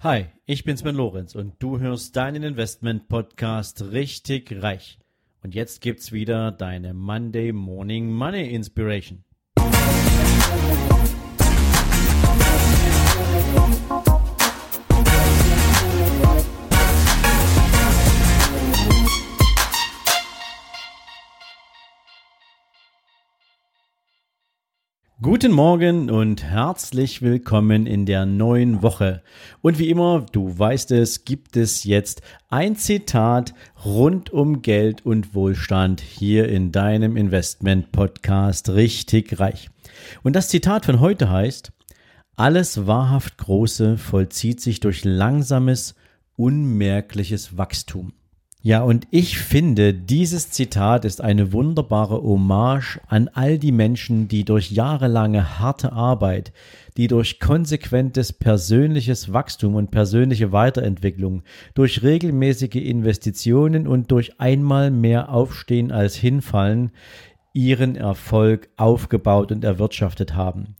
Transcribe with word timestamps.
Hi, 0.00 0.26
ich 0.46 0.62
bin 0.62 0.76
Sven 0.76 0.94
Lorenz 0.94 1.34
und 1.34 1.54
du 1.58 1.80
hörst 1.80 2.14
deinen 2.14 2.44
Investment 2.44 3.08
Podcast 3.08 3.82
richtig 3.82 4.62
reich. 4.62 5.00
Und 5.42 5.56
jetzt 5.56 5.80
gibt's 5.80 6.12
wieder 6.12 6.52
deine 6.52 6.94
Monday 6.94 7.50
Morning 7.50 8.08
Money 8.12 8.48
Inspiration. 8.54 9.24
Guten 25.20 25.50
Morgen 25.50 26.10
und 26.10 26.44
herzlich 26.44 27.22
willkommen 27.22 27.88
in 27.88 28.06
der 28.06 28.24
neuen 28.24 28.82
Woche. 28.82 29.24
Und 29.62 29.80
wie 29.80 29.88
immer, 29.90 30.24
du 30.30 30.56
weißt 30.56 30.92
es, 30.92 31.24
gibt 31.24 31.56
es 31.56 31.82
jetzt 31.82 32.22
ein 32.50 32.76
Zitat 32.76 33.52
rund 33.84 34.30
um 34.30 34.62
Geld 34.62 35.04
und 35.04 35.34
Wohlstand 35.34 36.00
hier 36.00 36.48
in 36.48 36.70
deinem 36.70 37.16
Investment 37.16 37.90
Podcast 37.90 38.68
richtig 38.68 39.40
reich. 39.40 39.70
Und 40.22 40.36
das 40.36 40.50
Zitat 40.50 40.86
von 40.86 41.00
heute 41.00 41.28
heißt, 41.28 41.72
alles 42.36 42.86
wahrhaft 42.86 43.38
Große 43.38 43.98
vollzieht 43.98 44.60
sich 44.60 44.78
durch 44.78 45.02
langsames, 45.02 45.96
unmerkliches 46.36 47.58
Wachstum. 47.58 48.12
Ja, 48.60 48.82
und 48.82 49.06
ich 49.12 49.38
finde, 49.38 49.94
dieses 49.94 50.50
Zitat 50.50 51.04
ist 51.04 51.20
eine 51.20 51.52
wunderbare 51.52 52.20
Hommage 52.20 53.00
an 53.06 53.30
all 53.32 53.56
die 53.56 53.70
Menschen, 53.70 54.26
die 54.26 54.44
durch 54.44 54.72
jahrelange 54.72 55.60
harte 55.60 55.92
Arbeit, 55.92 56.52
die 56.96 57.06
durch 57.06 57.38
konsequentes 57.38 58.32
persönliches 58.32 59.32
Wachstum 59.32 59.76
und 59.76 59.92
persönliche 59.92 60.50
Weiterentwicklung, 60.50 61.44
durch 61.74 62.02
regelmäßige 62.02 62.74
Investitionen 62.74 63.86
und 63.86 64.10
durch 64.10 64.40
einmal 64.40 64.90
mehr 64.90 65.32
Aufstehen 65.32 65.92
als 65.92 66.16
Hinfallen 66.16 66.90
ihren 67.52 67.94
Erfolg 67.94 68.70
aufgebaut 68.76 69.52
und 69.52 69.62
erwirtschaftet 69.62 70.34
haben. 70.34 70.74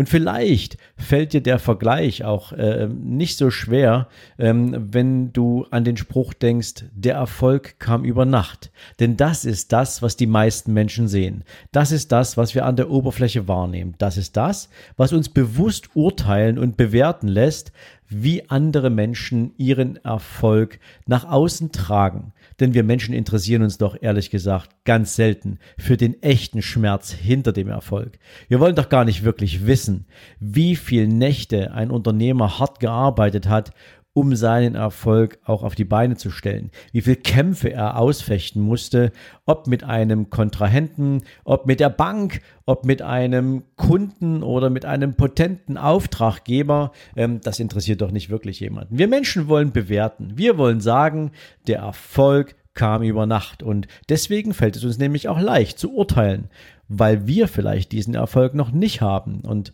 Und 0.00 0.08
vielleicht 0.08 0.78
fällt 0.96 1.34
dir 1.34 1.42
der 1.42 1.58
Vergleich 1.58 2.24
auch 2.24 2.52
äh, 2.52 2.88
nicht 2.88 3.36
so 3.36 3.50
schwer, 3.50 4.08
ähm, 4.38 4.74
wenn 4.94 5.30
du 5.34 5.66
an 5.70 5.84
den 5.84 5.98
Spruch 5.98 6.32
denkst, 6.32 6.86
der 6.94 7.16
Erfolg 7.16 7.78
kam 7.78 8.02
über 8.04 8.24
Nacht. 8.24 8.70
Denn 8.98 9.18
das 9.18 9.44
ist 9.44 9.72
das, 9.74 10.00
was 10.00 10.16
die 10.16 10.26
meisten 10.26 10.72
Menschen 10.72 11.06
sehen. 11.06 11.44
Das 11.70 11.92
ist 11.92 12.12
das, 12.12 12.38
was 12.38 12.54
wir 12.54 12.64
an 12.64 12.76
der 12.76 12.90
Oberfläche 12.90 13.46
wahrnehmen. 13.46 13.94
Das 13.98 14.16
ist 14.16 14.38
das, 14.38 14.70
was 14.96 15.12
uns 15.12 15.28
bewusst 15.28 15.94
urteilen 15.94 16.58
und 16.58 16.78
bewerten 16.78 17.28
lässt, 17.28 17.70
wie 18.10 18.50
andere 18.50 18.90
Menschen 18.90 19.52
ihren 19.56 19.96
Erfolg 20.04 20.80
nach 21.06 21.24
außen 21.24 21.72
tragen. 21.72 22.32
Denn 22.58 22.74
wir 22.74 22.82
Menschen 22.82 23.14
interessieren 23.14 23.62
uns 23.62 23.78
doch 23.78 23.96
ehrlich 24.00 24.30
gesagt 24.30 24.84
ganz 24.84 25.16
selten 25.16 25.58
für 25.78 25.96
den 25.96 26.20
echten 26.22 26.60
Schmerz 26.60 27.12
hinter 27.12 27.52
dem 27.52 27.68
Erfolg. 27.68 28.18
Wir 28.48 28.60
wollen 28.60 28.74
doch 28.74 28.88
gar 28.88 29.04
nicht 29.04 29.24
wirklich 29.24 29.66
wissen, 29.66 30.06
wie 30.40 30.76
viel 30.76 31.06
Nächte 31.06 31.72
ein 31.72 31.90
Unternehmer 31.90 32.58
hart 32.58 32.80
gearbeitet 32.80 33.48
hat, 33.48 33.72
um 34.12 34.34
seinen 34.34 34.74
Erfolg 34.74 35.38
auch 35.44 35.62
auf 35.62 35.74
die 35.74 35.84
Beine 35.84 36.16
zu 36.16 36.30
stellen. 36.30 36.70
Wie 36.92 37.02
viel 37.02 37.16
Kämpfe 37.16 37.72
er 37.72 37.96
ausfechten 37.96 38.60
musste, 38.60 39.12
ob 39.46 39.68
mit 39.68 39.84
einem 39.84 40.30
Kontrahenten, 40.30 41.22
ob 41.44 41.66
mit 41.66 41.78
der 41.78 41.90
Bank, 41.90 42.40
ob 42.66 42.84
mit 42.84 43.02
einem 43.02 43.62
Kunden 43.76 44.42
oder 44.42 44.68
mit 44.68 44.84
einem 44.84 45.14
potenten 45.14 45.76
Auftraggeber. 45.76 46.92
Ähm, 47.14 47.40
das 47.42 47.60
interessiert 47.60 48.00
doch 48.00 48.10
nicht 48.10 48.30
wirklich 48.30 48.58
jemanden. 48.60 48.98
Wir 48.98 49.06
Menschen 49.06 49.48
wollen 49.48 49.70
bewerten. 49.70 50.32
Wir 50.36 50.58
wollen 50.58 50.80
sagen, 50.80 51.30
der 51.68 51.78
Erfolg 51.78 52.56
kam 52.74 53.02
über 53.02 53.26
Nacht. 53.26 53.62
Und 53.62 53.86
deswegen 54.08 54.54
fällt 54.54 54.76
es 54.76 54.84
uns 54.84 54.98
nämlich 54.98 55.28
auch 55.28 55.38
leicht 55.38 55.78
zu 55.78 55.92
urteilen, 55.94 56.48
weil 56.88 57.26
wir 57.26 57.46
vielleicht 57.46 57.92
diesen 57.92 58.14
Erfolg 58.14 58.54
noch 58.54 58.72
nicht 58.72 59.00
haben. 59.00 59.40
Und 59.42 59.72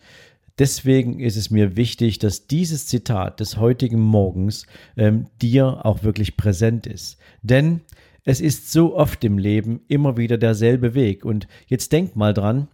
Deswegen 0.58 1.20
ist 1.20 1.36
es 1.36 1.50
mir 1.50 1.76
wichtig, 1.76 2.18
dass 2.18 2.46
dieses 2.46 2.86
Zitat 2.86 3.40
des 3.40 3.58
heutigen 3.58 4.00
Morgens 4.00 4.66
ähm, 4.96 5.26
dir 5.42 5.84
auch 5.84 6.02
wirklich 6.02 6.36
präsent 6.36 6.86
ist. 6.86 7.18
Denn 7.42 7.82
es 8.24 8.40
ist 8.40 8.72
so 8.72 8.96
oft 8.96 9.22
im 9.24 9.38
Leben 9.38 9.82
immer 9.88 10.16
wieder 10.16 10.38
derselbe 10.38 10.94
Weg. 10.94 11.24
Und 11.24 11.46
jetzt 11.66 11.92
denk 11.92 12.16
mal 12.16 12.32
dran, 12.32 12.68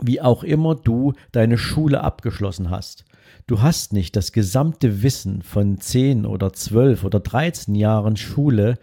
wie 0.00 0.20
auch 0.20 0.42
immer 0.42 0.74
du 0.74 1.12
deine 1.30 1.58
Schule 1.58 2.02
abgeschlossen 2.02 2.70
hast. 2.70 3.04
Du 3.46 3.62
hast 3.62 3.92
nicht 3.92 4.16
das 4.16 4.32
gesamte 4.32 5.02
Wissen 5.02 5.42
von 5.42 5.80
10 5.80 6.26
oder 6.26 6.52
12 6.52 7.04
oder 7.04 7.20
13 7.20 7.74
Jahren 7.74 8.16
Schule 8.16 8.78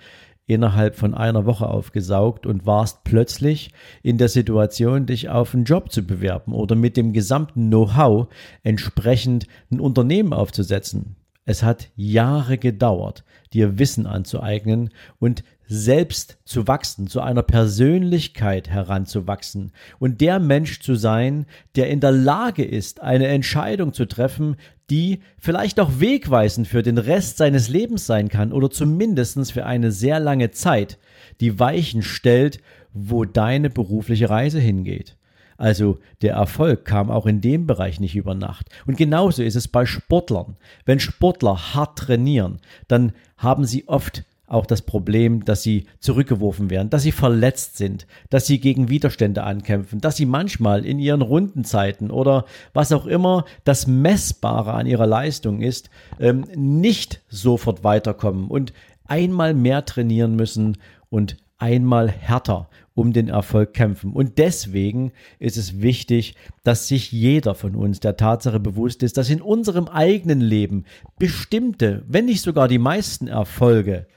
innerhalb 0.50 0.96
von 0.96 1.14
einer 1.14 1.46
Woche 1.46 1.68
aufgesaugt 1.68 2.48
und 2.48 2.66
warst 2.66 3.04
plötzlich 3.04 3.72
in 4.02 4.18
der 4.18 4.30
Situation, 4.30 5.06
dich 5.06 5.30
auf 5.30 5.54
einen 5.54 5.64
Job 5.64 5.92
zu 5.92 6.02
bewerben 6.02 6.54
oder 6.54 6.76
mit 6.76 6.98
dem 6.98 7.14
gesamten 7.14 7.68
Know-how 7.68 8.28
entsprechend 8.64 9.46
ein 9.72 9.80
Unternehmen 9.80 10.34
aufzusetzen. 10.34 11.16
Es 11.46 11.62
hat 11.62 11.90
Jahre 11.96 12.58
gedauert, 12.58 13.24
dir 13.54 13.78
Wissen 13.78 14.08
anzueignen 14.08 14.90
und 15.20 15.44
selbst 15.70 16.40
zu 16.46 16.68
wachsen, 16.68 17.08
zu 17.08 17.22
einer 17.22 17.44
Persönlichkeit 17.44 18.70
heranzuwachsen 18.70 19.72
und 20.00 20.20
der 20.20 20.40
Mensch 20.40 20.82
zu 20.82 20.96
sein, 20.96 21.46
der 21.76 21.90
in 21.90 22.00
der 22.00 22.12
Lage 22.12 22.66
ist, 22.66 23.02
eine 23.02 23.28
Entscheidung 23.28 23.94
zu 23.94 24.06
treffen, 24.06 24.58
die 24.90 25.20
vielleicht 25.38 25.80
auch 25.80 26.00
wegweisend 26.00 26.68
für 26.68 26.82
den 26.82 26.98
Rest 26.98 27.38
seines 27.38 27.70
Lebens 27.70 28.08
sein 28.08 28.30
kann 28.30 28.52
oder 28.52 28.72
zumindest 28.72 29.52
für 29.52 29.68
eine 29.68 29.92
sehr 29.92 30.20
lange 30.20 30.50
Zeit, 30.50 30.98
die 31.40 31.60
Weichen 31.60 32.02
stellt, 32.02 32.60
wo 32.92 33.24
deine 33.24 33.70
berufliche 33.70 34.30
Reise 34.30 34.60
hingeht. 34.60 35.16
Also 35.56 36.00
der 36.22 36.34
Erfolg 36.34 36.86
kam 36.86 37.12
auch 37.12 37.26
in 37.26 37.42
dem 37.42 37.68
Bereich 37.68 38.00
nicht 38.00 38.16
über 38.16 38.34
Nacht. 38.34 38.70
Und 38.88 38.98
genauso 38.98 39.44
ist 39.44 39.56
es 39.56 39.68
bei 39.68 39.86
Sportlern. 39.86 40.56
Wenn 40.86 41.02
Sportler 41.02 41.76
hart 41.76 42.00
trainieren, 42.00 42.60
dann 42.88 43.12
haben 43.38 43.66
sie 43.66 43.88
oft 43.88 44.24
auch 44.50 44.66
das 44.66 44.82
Problem, 44.82 45.46
dass 45.46 45.64
sie 45.64 45.86
zurückgeworfen 46.00 46.70
werden, 46.70 46.90
dass 46.90 47.04
sie 47.04 47.12
verletzt 47.12 47.78
sind, 47.78 48.08
dass 48.30 48.48
sie 48.48 48.60
gegen 48.60 48.90
Widerstände 48.90 49.44
ankämpfen, 49.44 50.02
dass 50.02 50.18
sie 50.18 50.26
manchmal 50.26 50.86
in 50.86 51.00
ihren 51.00 51.22
Rundenzeiten 51.22 52.10
oder 52.12 52.46
was 52.74 52.92
auch 52.92 53.06
immer 53.06 53.46
das 53.64 53.88
Messbare 53.88 54.74
an 54.74 54.88
ihrer 54.88 55.08
Leistung 55.08 55.62
ist, 55.62 55.90
ähm, 56.20 56.46
nicht 56.56 57.22
sofort 57.30 57.84
weiterkommen 57.84 58.48
und 58.48 58.74
einmal 59.06 59.54
mehr 59.54 59.86
trainieren 59.86 60.36
müssen 60.36 60.78
und 61.10 61.38
einmal 61.60 62.10
härter 62.10 62.70
um 62.96 63.14
den 63.14 63.30
Erfolg 63.30 63.74
kämpfen. 63.74 64.12
Und 64.12 64.38
deswegen 64.40 65.12
ist 65.40 65.58
es 65.58 65.82
wichtig, 65.82 66.36
dass 66.64 66.88
sich 66.88 67.12
jeder 67.12 67.56
von 67.56 67.76
uns 67.76 68.00
der 68.00 68.18
Tatsache 68.18 68.60
bewusst 68.60 69.04
ist, 69.04 69.18
dass 69.18 69.30
in 69.30 69.42
unserem 69.42 69.88
eigenen 69.88 70.42
Leben 70.42 70.86
bestimmte, 71.18 72.04
wenn 72.08 72.26
nicht 72.26 72.42
sogar 72.42 72.68
die 72.68 72.80
meisten 72.80 73.28
Erfolge 73.28 74.08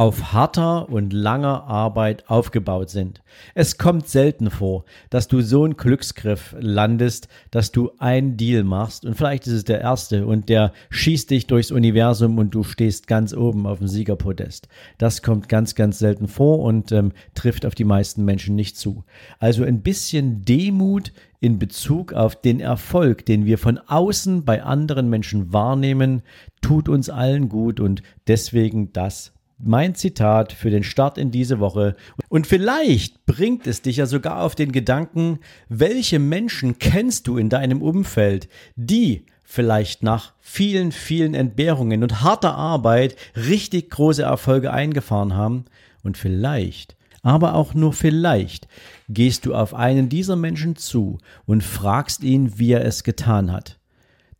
auf 0.00 0.32
harter 0.32 0.88
und 0.88 1.12
langer 1.12 1.64
Arbeit 1.64 2.30
aufgebaut 2.30 2.88
sind. 2.88 3.20
Es 3.54 3.76
kommt 3.76 4.08
selten 4.08 4.50
vor, 4.50 4.86
dass 5.10 5.28
du 5.28 5.42
so 5.42 5.62
einen 5.62 5.76
Glücksgriff 5.76 6.56
landest, 6.58 7.28
dass 7.50 7.70
du 7.70 7.90
einen 7.98 8.38
Deal 8.38 8.64
machst 8.64 9.04
und 9.04 9.14
vielleicht 9.14 9.46
ist 9.46 9.52
es 9.52 9.64
der 9.64 9.82
erste 9.82 10.26
und 10.26 10.48
der 10.48 10.72
schießt 10.88 11.30
dich 11.30 11.48
durchs 11.48 11.70
Universum 11.70 12.38
und 12.38 12.54
du 12.54 12.62
stehst 12.62 13.08
ganz 13.08 13.34
oben 13.34 13.66
auf 13.66 13.76
dem 13.76 13.88
Siegerpodest. 13.88 14.68
Das 14.96 15.20
kommt 15.20 15.50
ganz, 15.50 15.74
ganz 15.74 15.98
selten 15.98 16.28
vor 16.28 16.60
und 16.60 16.92
ähm, 16.92 17.12
trifft 17.34 17.66
auf 17.66 17.74
die 17.74 17.84
meisten 17.84 18.24
Menschen 18.24 18.56
nicht 18.56 18.78
zu. 18.78 19.04
Also 19.38 19.64
ein 19.64 19.82
bisschen 19.82 20.46
Demut 20.46 21.12
in 21.40 21.58
Bezug 21.58 22.14
auf 22.14 22.40
den 22.40 22.60
Erfolg, 22.60 23.26
den 23.26 23.44
wir 23.44 23.58
von 23.58 23.76
außen 23.76 24.46
bei 24.46 24.62
anderen 24.62 25.10
Menschen 25.10 25.52
wahrnehmen, 25.52 26.22
tut 26.62 26.88
uns 26.88 27.10
allen 27.10 27.50
gut 27.50 27.80
und 27.80 28.02
deswegen 28.26 28.94
das 28.94 29.34
mein 29.62 29.94
Zitat 29.94 30.52
für 30.52 30.70
den 30.70 30.82
Start 30.82 31.18
in 31.18 31.30
diese 31.30 31.60
Woche. 31.60 31.96
Und 32.28 32.46
vielleicht 32.46 33.26
bringt 33.26 33.66
es 33.66 33.82
dich 33.82 33.96
ja 33.96 34.06
sogar 34.06 34.42
auf 34.42 34.54
den 34.54 34.72
Gedanken, 34.72 35.40
welche 35.68 36.18
Menschen 36.18 36.78
kennst 36.78 37.26
du 37.26 37.36
in 37.36 37.48
deinem 37.48 37.82
Umfeld, 37.82 38.48
die 38.76 39.24
vielleicht 39.42 40.02
nach 40.04 40.32
vielen, 40.40 40.92
vielen 40.92 41.34
Entbehrungen 41.34 42.04
und 42.04 42.22
harter 42.22 42.54
Arbeit 42.54 43.16
richtig 43.34 43.90
große 43.90 44.22
Erfolge 44.22 44.72
eingefahren 44.72 45.34
haben. 45.34 45.64
Und 46.02 46.16
vielleicht, 46.16 46.96
aber 47.22 47.54
auch 47.54 47.74
nur 47.74 47.92
vielleicht, 47.92 48.68
gehst 49.08 49.44
du 49.44 49.54
auf 49.54 49.74
einen 49.74 50.08
dieser 50.08 50.36
Menschen 50.36 50.76
zu 50.76 51.18
und 51.46 51.64
fragst 51.64 52.22
ihn, 52.22 52.58
wie 52.58 52.72
er 52.72 52.84
es 52.84 53.02
getan 53.02 53.52
hat. 53.52 53.79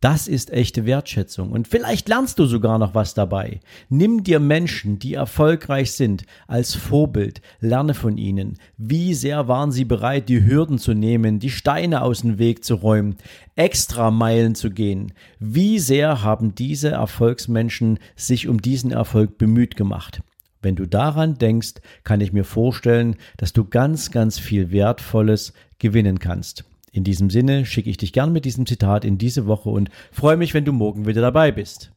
Das 0.01 0.27
ist 0.27 0.51
echte 0.51 0.87
Wertschätzung. 0.87 1.51
Und 1.51 1.67
vielleicht 1.67 2.09
lernst 2.09 2.39
du 2.39 2.45
sogar 2.45 2.79
noch 2.79 2.95
was 2.95 3.13
dabei. 3.13 3.59
Nimm 3.87 4.23
dir 4.23 4.39
Menschen, 4.39 4.97
die 4.97 5.13
erfolgreich 5.13 5.91
sind, 5.91 6.25
als 6.47 6.73
Vorbild. 6.73 7.39
Lerne 7.59 7.93
von 7.93 8.17
ihnen. 8.17 8.57
Wie 8.77 9.13
sehr 9.13 9.47
waren 9.47 9.71
sie 9.71 9.85
bereit, 9.85 10.27
die 10.27 10.43
Hürden 10.43 10.79
zu 10.79 10.95
nehmen, 10.95 11.37
die 11.37 11.51
Steine 11.51 12.01
aus 12.01 12.21
dem 12.21 12.39
Weg 12.39 12.65
zu 12.65 12.75
räumen, 12.75 13.15
extra 13.55 14.09
Meilen 14.09 14.55
zu 14.55 14.71
gehen. 14.71 15.13
Wie 15.39 15.77
sehr 15.77 16.23
haben 16.23 16.55
diese 16.55 16.89
Erfolgsmenschen 16.89 17.99
sich 18.15 18.47
um 18.47 18.59
diesen 18.59 18.91
Erfolg 18.91 19.37
bemüht 19.37 19.75
gemacht. 19.75 20.23
Wenn 20.63 20.75
du 20.75 20.87
daran 20.87 21.37
denkst, 21.37 21.75
kann 22.03 22.21
ich 22.21 22.33
mir 22.33 22.43
vorstellen, 22.43 23.17
dass 23.37 23.53
du 23.53 23.65
ganz, 23.65 24.09
ganz 24.09 24.39
viel 24.39 24.71
Wertvolles 24.71 25.53
gewinnen 25.77 26.17
kannst. 26.17 26.65
In 26.91 27.03
diesem 27.03 27.29
Sinne 27.29 27.65
schicke 27.65 27.89
ich 27.89 27.97
dich 27.97 28.13
gern 28.13 28.33
mit 28.33 28.45
diesem 28.45 28.65
Zitat 28.65 29.05
in 29.05 29.17
diese 29.17 29.47
Woche 29.47 29.69
und 29.69 29.89
freue 30.11 30.37
mich, 30.37 30.53
wenn 30.53 30.65
du 30.65 30.73
morgen 30.73 31.05
wieder 31.05 31.21
dabei 31.21 31.51
bist. 31.51 31.91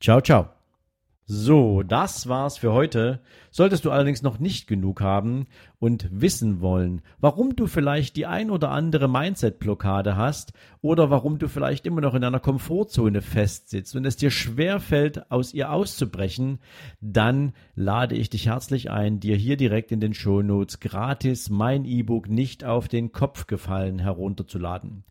Ciao, 0.00 0.20
ciao. 0.20 0.57
So, 1.30 1.82
das 1.82 2.26
war's 2.30 2.56
für 2.56 2.72
heute. 2.72 3.20
Solltest 3.50 3.84
du 3.84 3.90
allerdings 3.90 4.22
noch 4.22 4.38
nicht 4.38 4.66
genug 4.66 5.02
haben 5.02 5.46
und 5.78 6.08
wissen 6.10 6.62
wollen, 6.62 7.02
warum 7.20 7.54
du 7.54 7.66
vielleicht 7.66 8.16
die 8.16 8.24
ein 8.24 8.50
oder 8.50 8.70
andere 8.70 9.08
Mindset-Blockade 9.08 10.16
hast 10.16 10.54
oder 10.80 11.10
warum 11.10 11.38
du 11.38 11.46
vielleicht 11.48 11.84
immer 11.84 12.00
noch 12.00 12.14
in 12.14 12.24
einer 12.24 12.40
Komfortzone 12.40 13.20
festsitzt 13.20 13.94
und 13.94 14.06
es 14.06 14.16
dir 14.16 14.30
schwer 14.30 14.80
fällt, 14.80 15.30
aus 15.30 15.52
ihr 15.52 15.70
auszubrechen, 15.70 16.60
dann 17.02 17.52
lade 17.74 18.14
ich 18.14 18.30
dich 18.30 18.46
herzlich 18.46 18.90
ein, 18.90 19.20
dir 19.20 19.36
hier 19.36 19.58
direkt 19.58 19.92
in 19.92 20.00
den 20.00 20.14
Shownotes 20.14 20.80
gratis 20.80 21.50
mein 21.50 21.84
E-Book 21.84 22.30
nicht 22.30 22.64
auf 22.64 22.88
den 22.88 23.12
Kopf 23.12 23.46
gefallen 23.46 23.98
herunterzuladen. 23.98 25.04